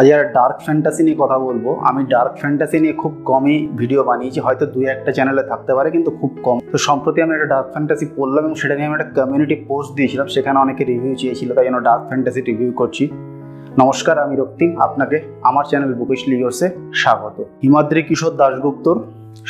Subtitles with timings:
[0.00, 4.40] আজ আর dark fantasy নিয়ে কথা বলব, আমি ডার্ক ফ্যান্টাসি নিয়ে খুব কমই ভিডিও বানিয়েছি,
[4.46, 8.06] হয়তো দুই একটা চ্যানেলে থাকতে পারে, কিন্তু খুব কম। তো সম্প্রতি আমি একটা ডার্ক ফ্যান্টাসি
[8.16, 11.78] পড়লাম এবং সেটা নিয়ে আমি একটা কমিউনিটি পোস্ট দিয়েছিলাম, সেখানে অনেকে রিভিউ চেয়েছিল, তাই জন্য
[11.88, 13.04] ডার্ক ফ্যান্টাসি রিভিউ করছি।
[13.82, 15.16] নমস্কার, আমি রক্তিম, আপনাকে
[15.48, 16.66] আমার চ্যানেল বুকেশ লিগর্সে
[17.02, 18.96] স্বাগত। হিমাদ্রি কিশোর দাশগুপ্তর,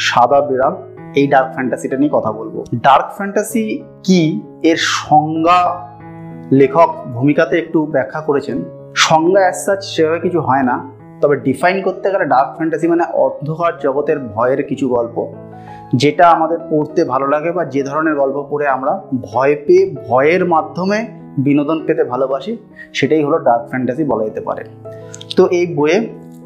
[0.09, 0.75] সাদা বিড়াল,
[1.21, 2.55] এই ডার্ক ফ্যান্টাসিটা নিয়ে কথা বলব।
[2.87, 3.65] ডার্ক ফ্যান্টাসি
[4.07, 4.21] কি?
[4.71, 5.61] এর সংজ্ঞা
[6.61, 8.59] লেখক ভূমিকাতে একটু ব্যাখ্যা করেছেন।
[9.05, 10.77] সংজ্ঞা অ্যাজ সাচ সেভাবে কিছু হয় না।
[11.21, 15.17] তবে ডিফাইন করতে গেলে ডার্ক ফ্যান্টাসি মানে অন্ধকার জগতের ভয়ের কিছু গল্প,
[15.95, 20.99] যেটা আমাদের পড়তে ভালো লাগে বা যে ধরনের গল্প পড়ে আমরা ভয় পেয়ে ভয়ের মাধ্যমে
[21.39, 22.53] বিনোদন পেতে ভালোবাসি,
[22.93, 24.63] সেটাই হলো ডার্ক ফ্যান্টাসি বলা যেতে পারে।
[25.37, 25.99] তো এই বইয়ে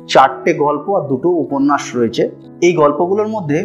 [0.08, 2.22] চারটে গল্প আর দুটো উপন্যাস রয়েছে।
[2.66, 3.58] এই গল্পগুলোর মধ্যে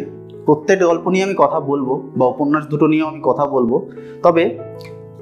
[0.45, 3.71] প্রত্যেকটা গল্প নিয়ে আমি কথা বলব বা উপন্যাস দুটো নিয়েও আমি কথা বলব।
[4.23, 4.44] তবে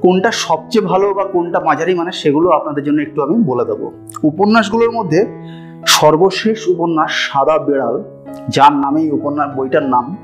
[0.07, 3.91] কোনটা সবচেয়ে ভালো বা কোনটা মাঝারি মানে সেগুলো আপনাদের জন্য একটু আমি বলে দেবো।
[4.23, 5.25] উপন্যাসগুলোর মধ্যে
[5.87, 8.03] সর্বশেষ উপন্যাস সাদা বেড়াল,
[8.49, 10.17] যার নামে এই উপন্যাস বইটার নাম।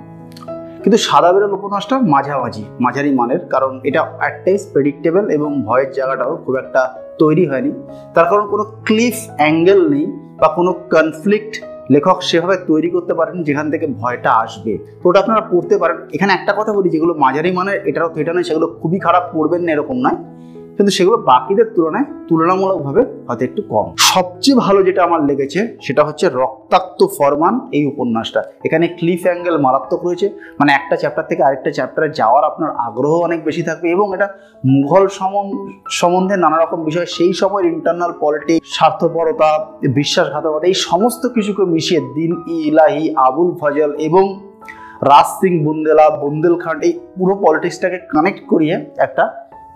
[0.83, 6.55] কিন্তু সাদা বেড়াল উপন্যাসটা মাঝামাঝি, মাঝারি মানের, কারণ এটা একটাই প্রেডিক্টেবল এবং ভয়ের জায়গাটাও খুব
[6.55, 6.81] একটা
[7.17, 7.71] তৈরি হয়নি।
[8.13, 10.05] তার কারণ কোনো ক্লিফ অ্যাঙ্গেল নেই
[10.41, 11.53] বা কোনো কনফ্লিক্ট
[11.91, 16.33] লেখক সেভাবে তৈরি করতে পারেন যেখান থেকে ভয়টা আসবে। তো ওটা আপনারা পড়তে পারেন। এখানে
[16.33, 19.95] একটা কথা বলি, যেগুলো মাঝারি মানের, এটারও থিয়েটার নয়, সেগুলো খুবই খারাপ পড়বেন না, এরকম
[19.95, 20.15] নয়।
[20.77, 26.25] কিন্তু সেগুলো বাকিদের তুলনায় তুলনামূলকভাবে হয়তো একটু কম। সবচেয়ে ভালো যেটা আমার লেগেছে, সেটা হচ্ছে
[26.41, 30.27] রক্তাক্ত ফরমান এই উপন্যাসটা। এখানে ক্লিফ অ্যাঙ্গেল মারাত্মক রয়েছে।
[30.59, 34.27] মানে একটা চ্যাপ্টার থেকে আরেকটা চ্যাপ্টারে যাওয়ার আপনার আগ্রহ অনেক বেশি থাকবে এবং এটা
[34.73, 35.03] মুঘল
[35.99, 39.49] সম্বন্ধে নানা রকম বিষয়, সেই সময়ের ইন্টারনাল পলিটিক্স স্বার্থপরতা,
[39.99, 44.25] বিশ্বাসঘাতকতা, এই সমস্ত কিছুকে মিশিয়ে দিন ই ইলাহি, আবুল ফজল এবং
[45.11, 49.23] রাজ সিং বুন্দেলা বুন্দেলখান্ড এই পুরো পলিটিক্সটাকে কানেক্ট করিয়ে একটা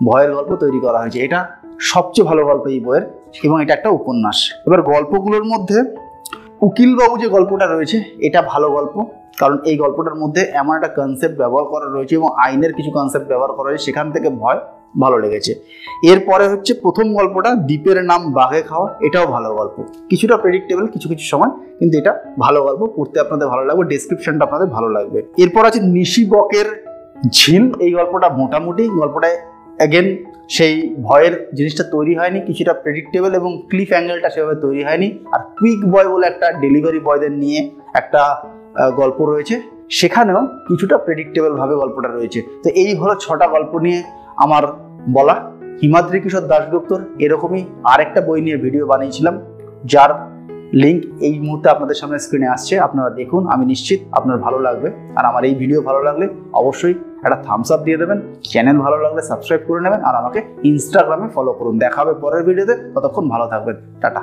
[0.04, 1.48] ভয়ের গল্প তৈরি করা হয়েছে। এটা
[1.80, 3.02] সবচেয়ে ভালো গল্প এই বইয়ের,
[3.44, 5.84] এবং এটা একটা উপন্যাস। এবার গল্পগুলোর মধ্যে
[6.62, 9.06] উকিলবাবু যে গল্পটা রয়েছে, এটা ভালো গল্প।
[9.38, 13.52] কারণ এই গল্পটার মধ্যে এমন একটা কনসেপ্ট ব্যবহার করা রয়েছে, এবং আইনের কিছু কনসেপ্ট ব্যবহার
[13.52, 14.60] করা হয়েছে সেখান থেকে ভয়
[15.00, 15.56] ভালো লেগেছে।
[16.04, 21.26] এরপরে হচ্ছে প্রথম গল্পটা, দ্বীপের নাম বাঘে খাওয়া। এটাও ভালো গল্প। কিছুটা প্রেডিক্টেবল কিছু কিছু
[21.26, 25.80] সময়, কিন্তু এটা ভালো গল্প। পড়তে আপনাদের ভালো লাগবে ডেসক্রিপশনটা আপনাদের ভালো লাগবে। এরপর আছে
[25.80, 26.86] নিশি বকের
[27.30, 29.38] ঝিল। এই গল্পটা মোটামুটি, গল্পটায়
[29.78, 30.08] অ্যাগেন
[30.50, 35.82] সেই ভয়ের জিনিসটা তৈরি হয়নি, কিছুটা প্রেডিক্টেবল এবং ক্লিফ অ্যাঙ্গেলটা সেভাবে তৈরি হয়নি। আর কুইক
[35.92, 37.60] বয় বলে একটা ডেলিভারি বয়দের নিয়ে
[37.94, 38.22] একটা
[38.96, 44.04] গল্প রয়েছে। সেখানেও কিছুটা প্রেডিক্টেবল ভাবে গল্পটা রয়েছে। তো এই হলো ছটা গল্প নিয়ে
[44.38, 44.64] আমার
[45.10, 45.36] বলা।
[45.82, 49.36] হিমাদ্রি কিশোর দাশগুপ্তর এরকমই আরেকটা বই নিয়ে ভিডিও বানিয়েছিলাম,
[49.86, 50.12] যার
[50.74, 55.26] লিঙ্ক এই মুহূর্তে আপনাদের সামনে স্ক্রিনে আসছে, আপনারা দেখুন, আমি নিশ্চিত আপনার ভালো লাগবে। আর
[55.26, 56.96] আমার এই ভিডিও ভালো লাগলে অবশ্যই
[57.26, 58.18] একটা থামস আপ দিয়ে দেবেন
[58.52, 63.26] চ্যানেল ভালো লাগলে সাবস্ক্রাইব করে নেবেন, আর আমাকে ইনস্টাগ্রামে ফলো করুন। দেখাবে পরের ভিডিওতে ততক্ষণ
[63.34, 64.22] ভালো থাকবেন। টাটা।